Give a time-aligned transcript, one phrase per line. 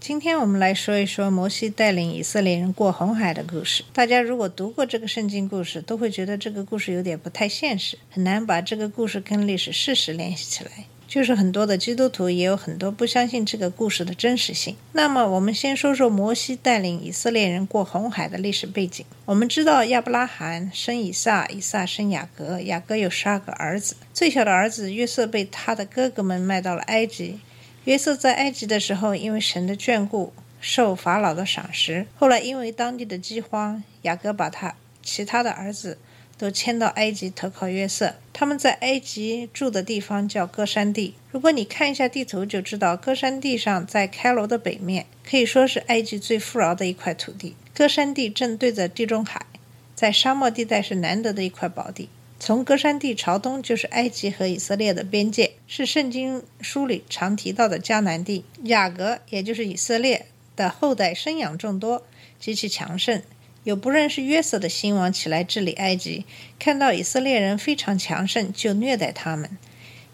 [0.00, 3.84] 今天我们来说一说摩西带领以色列人过红海的故事。
[3.92, 10.70] 大家如果读过这个圣经故事，都会觉得这个故事有点不太现实，很难把这个故事跟历史事实联系起来。
[11.06, 14.74] 就是很多的基督徒也有很多不相信这个故事的真实性。
[14.92, 19.04] 那么，我们先说说摩西带领以色列人过红海的历史背景。
[19.26, 23.96] 我们知道亚伯拉罕生以撒，以撒生雅各，雅各有十二个儿子。
[24.14, 27.38] 最小的儿子约瑟被他的哥哥们卖到了埃及。
[27.84, 32.06] 约瑟在埃及的时候，因为神的眷顾，受法老的赏识。
[32.14, 35.98] 后来因为当地的饥荒，雅各把他其他的儿子
[36.36, 38.16] 都迁到埃及投靠约瑟。
[38.34, 41.14] 他们在埃及住的地方叫歌山地。
[41.30, 47.56] 如果你看一下地图，就知道歌山地上在开罗的北面，可以说是埃及最富饶的一块土地。
[47.74, 49.46] 歌山地正对着地中海，
[49.94, 52.10] 在沙漠地带是难得的一块宝地。
[52.42, 58.46] 从歌山地朝东就是埃及和以色列的边界，是圣经书里常提到的迦南地。
[58.62, 60.24] 雅各，也就是以色列
[60.56, 62.02] 的后代，生养众多，
[62.38, 63.22] 极其强盛。
[63.64, 66.24] 有不认识约瑟的新王起来治理埃及，
[66.58, 69.58] 看到以色列人非常强盛，就虐待他们。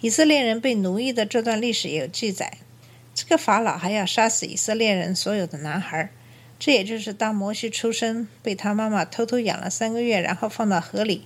[0.01, 2.55] 以色列人被奴役的这段历史也有记载。
[3.15, 6.11] 这个法老还要杀死以色列人所有的男孩，
[6.59, 11.23] 这也就是当摩西出生，被他妈妈偷偷养了三个月，然后放到河里。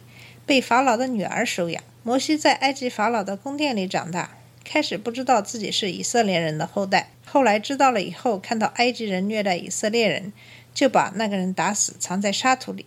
[0.46, 1.82] 被法老的女儿收养。
[2.02, 10.32] 摩西在埃及法老的宫殿里长大，开始不知道自己是以色列人的后代，后来知道了以后，看到埃及人虐待以色列人，
[10.72, 12.86] 就把那个人打死，藏在沙土里。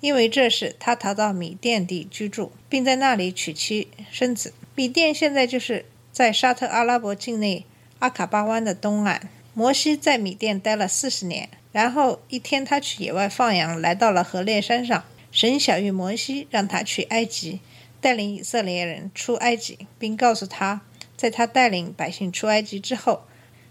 [0.00, 4.52] 因为这事，他逃到米甸地居住，并在那里娶妻生子。
[4.74, 7.64] 米甸现在就是在沙特阿拉伯境内
[7.98, 9.28] 阿卡巴湾的东岸。
[9.54, 15.04] 摩西在米甸待了四十年，然后一天他去野外放羊，来到了河烈山上。
[15.32, 17.60] 神小谕摩西，让他去埃及，
[18.02, 20.82] 带领以色列人出埃及，并告诉他，
[21.16, 23.24] 在他带领百姓出埃及之后，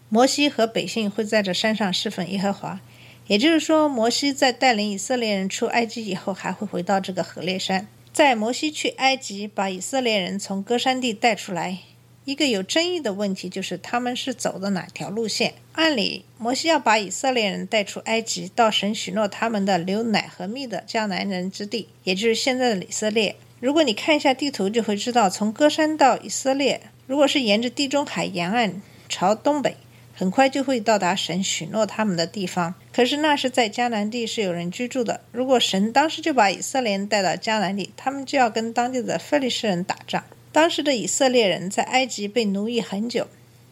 [0.10, 2.82] 摩西和百姓会在这山上侍奉耶和华。
[3.28, 7.88] 也就是说，摩西在带领以色列人出埃及以后，还会回到这个河烈山。
[8.12, 11.78] 在摩西去埃及，把以色列人从歌山地带出来。
[12.24, 15.56] 一个有争议的问题就是他们是走的哪条路线？
[15.74, 23.36] 按理，摩西要把以色列人带出埃及，到神许诺他们的流奶和蜜的迦南人之地，也就是现在的以色列。
[23.60, 29.78] 如果你看一下地图，就会知道，从歌山到以色列，如果是沿着地中海沿岸朝东北，
[30.14, 32.76] 很快就会到达神许诺他们的地方。
[32.94, 35.22] 可是那是在迦南地是有人居住的。
[35.32, 40.24] 如果神当时就把以色列人带到迦南地，他们就要跟当地的非利士人打仗。
[40.52, 43.28] 当时的以色列人在埃及被奴役很久，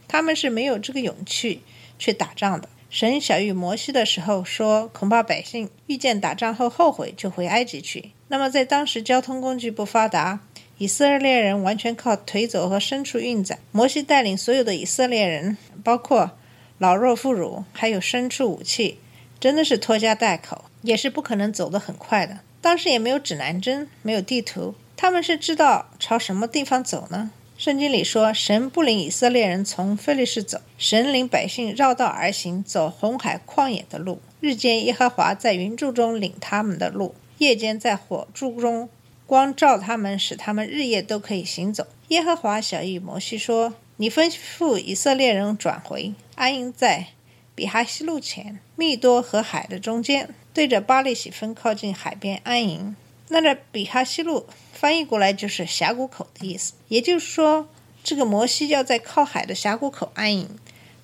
[0.07, 1.61] 他们是没有这个勇气
[1.97, 2.69] 去打仗的。
[2.89, 8.11] 神小谕摩西的时候说，恐怕百姓遇见打仗后后悔，就回埃及去。
[8.29, 10.39] 那么在当时交通工具不发达，
[10.77, 13.59] 以色列人完全靠腿走和牲畜运载。
[13.71, 16.31] 摩西带领所有的以色列人，包括
[16.79, 18.97] 老弱妇孺，还有牲畜武器，
[19.39, 22.39] 真的是拖家带口，也是不可能走得很快的。
[22.61, 24.73] 当时也没有指南针，没有地图。
[25.01, 27.31] 他们是知道朝什么地方走呢？
[27.57, 34.19] 圣经里说，神不领以色列人从非利士走，神领百姓绕道而行，走红海旷野的路。
[34.41, 38.89] 日间耶和华在云柱中领他们的路，夜间在火柱中
[39.25, 41.87] 光照他们，使他们日夜都可以行走。
[42.09, 47.07] 耶和华小谕摩西说：“你吩咐以色列人转回，安营在
[47.55, 52.97] 比哈西路前，密多和海的中间，对着巴利喜分靠近海边安营。”
[53.29, 57.69] 那这比哈西路翻译过来就是峡谷口的意思，也就是说，
[58.03, 60.49] 这个摩西要在靠海的峡谷口安营，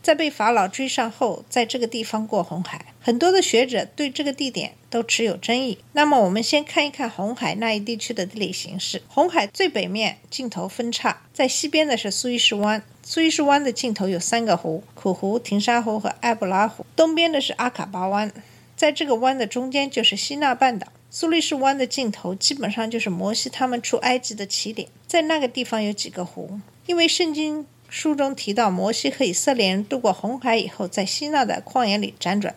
[0.01, 2.85] 在被法老追上后，在这个地方过红海。
[2.99, 5.77] 很多的学者对这个地点都持有争议。
[5.91, 9.03] 那么，我们先看一看红海那一地区的地理形势。
[9.07, 16.83] 红海最北面尽头分叉，在西边的是苏伊士湾，苏伊士湾的尽头有三个湖：苦湖、停沙湖和埃布拉湖。
[16.95, 18.31] 东边的是阿卡巴湾，
[18.75, 20.87] 在这个湾的中间就是西纳半岛。
[21.17, 32.53] 苏黎世湾的尽头基本上就是摩西他们出埃及的起点，在那个地方有几个湖，因为圣经书中提到摩西和以色列人渡过红海以后，在希腊的旷野里辗转。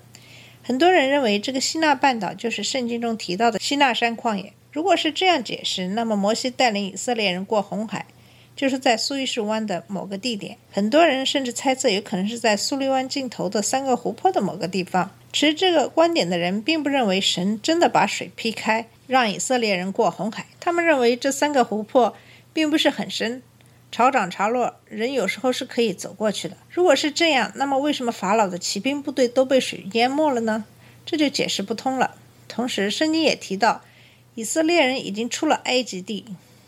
[0.65, 4.53] 很多人认为这个希腊半岛就是圣经中提到的希腊山旷野。
[4.73, 8.07] 如果是这样解释，那么摩西带领以色列人过红海，
[8.57, 10.59] 就是在苏伊士湾的某个地点。
[10.73, 15.13] 很多人甚至猜测有可能是在苏利湾尽头的三个湖泊的某个地方。
[15.33, 20.47] 持这个观点的人并不认为神真的把水劈开，让以色列人过红海。
[20.59, 22.17] 他们认为这三个湖泊
[22.53, 23.43] 并不是很深，
[23.93, 26.57] 潮涨潮落，人有时候是可以走过去的。
[26.71, 30.65] 如果是这样，那么为什么法老的骑兵部队都被水淹没了呢？
[31.05, 32.17] 这就解释不通了。
[32.49, 33.83] 同时，圣经也提到，
[34.35, 36.25] 以色列人已经出了埃及地。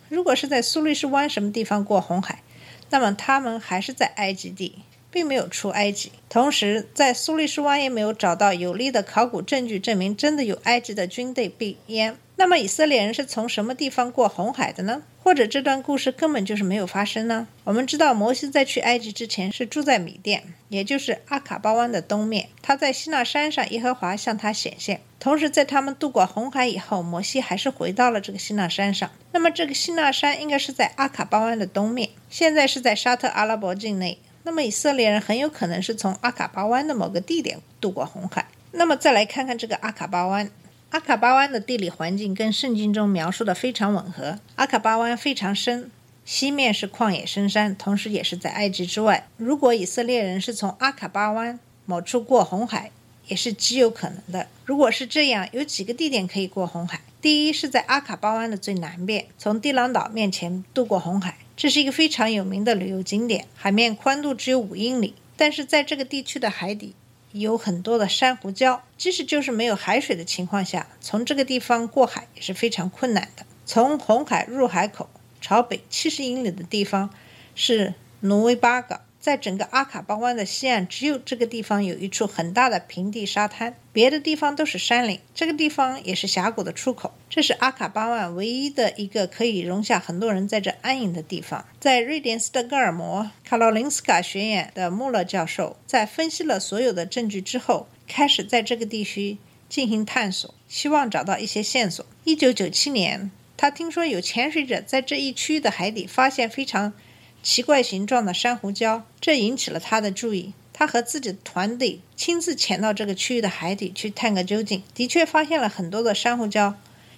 [0.09, 2.43] 如果是在苏黎世湾什么地方过红海，
[2.91, 4.81] 那么他们还是在埃及地，
[5.11, 6.13] 并没有出埃及。
[6.29, 12.17] 同时，在苏黎世湾也没有找到有力的考古证据证明真的有埃及的军队被淹。
[12.37, 15.03] 那么以色列人是从什么地方过红海的呢？
[15.23, 17.47] 或者这段故事根本就是没有发生呢？
[17.65, 22.49] 我们知道摩西在去埃及之前是住在米甸，也就是阿卡巴湾的东面。
[22.63, 25.03] 他在西奈山上，耶和华向他显现。
[25.19, 29.11] 同时，在他们渡过红海以后，摩西还是回到了这个西奈山上。
[29.33, 34.17] 那么，这个西奈山应该是在阿卡巴湾的东面，现在是在沙特阿拉伯境内。
[34.43, 38.47] 那么，以色列人很有可能是从阿卡巴湾的某个地点渡过红海。
[38.73, 40.51] 那么，再来看看这个阿卡巴湾。
[40.91, 44.39] 阿卡巴湾的地理环境跟圣经中描述的非常吻合。
[44.57, 45.91] 阿卡巴湾非常深，
[46.25, 49.29] 西面是旷野深山，同时也是在埃及之外。
[49.37, 52.91] 如果以色列人是从阿卡巴湾某处过红海，
[53.29, 54.49] 也是极有可能的。
[54.65, 57.01] 如果是这样，有几个地点可以过红海。
[57.21, 66.95] 第一是在阿卡巴湾的最南边，从地朗岛面前渡过红海，这是一个非常有名的旅游景点，海面宽度只有五英里，但是在这个地区的海底。
[67.33, 73.45] 有很多的珊瑚礁，即使就是没有海水的情况下，从这个地方过海也是非常困难的。
[73.67, 75.11] 从红海入海口
[75.43, 77.11] 朝北七十英里的地方
[77.55, 79.03] 是挪威巴港。
[79.21, 85.21] 在整个阿卡巴湾的西岸，只有这个地方有一处很大的平地沙滩，别的地方都是山岭。
[85.35, 91.67] 这个地方也是峡谷的出口，这是阿卡巴湾唯一的一个可以容下很多人在这安营的地方。
[91.79, 99.37] 在瑞典斯德哥尔摩卡罗林斯卡学院的穆勒教授，在分析了所有的证据之后，开始在这个地区
[99.69, 102.07] 进行探索，希望找到一些线索。
[102.25, 106.95] 一九九七年，他听说有潜水者在这一区域的海底发现非常。
[107.43, 110.53] 奇怪形状的珊瑚礁，这引起了他的注意。
[110.73, 116.75] 他和自己的团队亲自潜到这个区域的海底去探个究竟，的确发现了很多的珊瑚礁，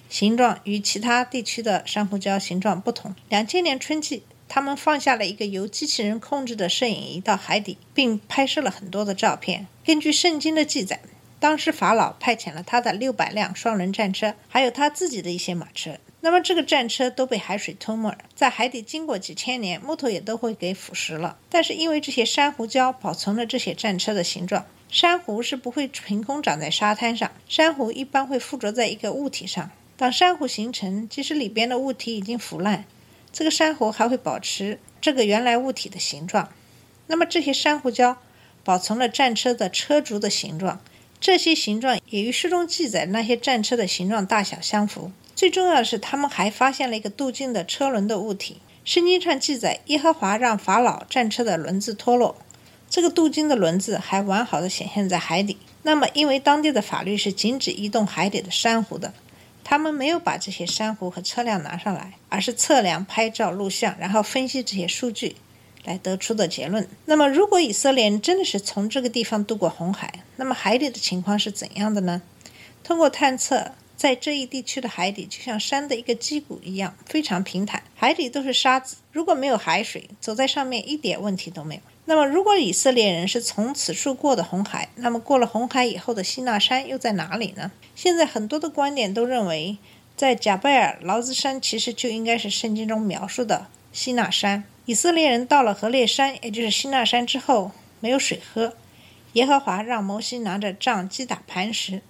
[0.09, 3.15] 形状与其他地区的珊瑚礁形状不同。
[3.29, 9.69] 两千年春季，他们放下了一个由机器人控制的摄影仪到海底，并拍摄了很多的照片。
[9.85, 11.01] 根据圣经的记载，
[11.39, 15.99] 当时法老派遣了他的六百辆双轮战车，还有他自己的一些马车。
[16.25, 21.37] 那么这个战车都被海水吞没，在海底经过几千年，木头也都会给腐蚀了。
[21.51, 29.69] 但是因为这些珊瑚礁保存了这些战车的形状，珊瑚是不会凭空长在沙滩上，珊瑚一般会附着在一个物体上。
[29.97, 32.85] 当珊瑚形成，即使里边的物体已经腐烂，
[33.33, 36.51] 这个珊瑚还会保持这个原来物体的形状。
[37.09, 38.15] 那么这些珊瑚礁
[38.63, 40.81] 保存了战车的车轴的形状，
[41.21, 45.11] 这些形状也与书中记载那些战车的形状大小相符。
[45.43, 48.59] 最重要的是，他们还发现了一个镀金的车轮的物体。
[48.85, 52.37] 圣经上记载，耶和华让法老战车的轮子脱落，
[52.89, 55.57] 这个镀金的轮子还完好的显现在海底。
[55.83, 59.13] 那么，因为当地的法律是禁止移动海底的珊瑚的，
[59.65, 65.35] 他们没有把这些珊瑚和车辆拿上来，而是测量、拍照、录像，然后分析这些数据
[65.83, 66.87] 来得出的结论。
[67.07, 72.23] 那么，如果以色列人真的是从这个地方渡过红海，那么海底的情况是怎样的呢？
[72.85, 73.73] 通过探测。
[74.03, 78.97] 在这一地区的海底就像山的一个基谷一样，非常平坦，海底都是沙子。
[79.13, 81.81] 如果没有海水，走在上面一点问题都没有。
[82.07, 87.71] 那么，如果以色列人是从此处过的红海，那么过了红海以后的西纳山又在哪里呢？
[87.95, 89.79] 现在很多的观点都认为，
[90.17, 94.65] 在贾贝尔劳兹山其实就应该是圣经中描述的西纳山。
[94.87, 98.75] 以色列人到了河烈山，也就是西纳山之后，没有水喝，
[99.35, 102.03] 耶和华让摩西拿着杖击打磐石。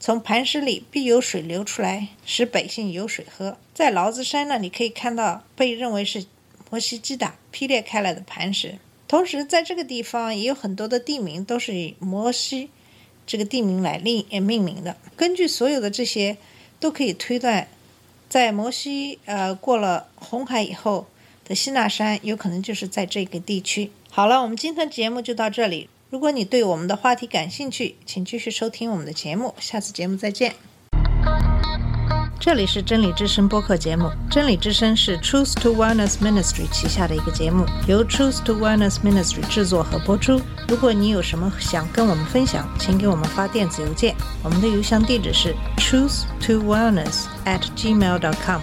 [0.00, 3.56] 从磐石里必有水流出来，使百姓有水喝。
[3.74, 6.24] 在劳子山那里可以看到被认为是
[6.70, 8.78] 摩西击打劈裂开来的磐石。
[9.08, 12.70] 同时，在这个地方也有很多的地名都是以摩西
[13.26, 14.96] 这个地名来命命名的。
[15.16, 16.36] 根据所有的这些，
[16.78, 17.66] 都可以推断，
[18.28, 21.06] 在摩西呃过了红海以后
[21.44, 23.90] 的西纳山，有可能就是在这个地区。
[24.10, 25.88] 好了，我们今天节目就到这里。
[26.10, 29.54] 如果你对我们的话题感兴趣，请继续收听我们的节目。
[29.60, 30.54] 下次节目再见。
[32.40, 34.10] 这里是真理之声播客节目。
[34.30, 40.40] 真理之声是 Truth to Wellness Ministry 旗下的一个节目，由 Truth to Wellness Ministry 制作和播出。
[40.66, 48.62] 如果你有什么想跟我们分享，请给我们发电子邮件，我们的邮箱地址是 truth to wellness at gmail dot com。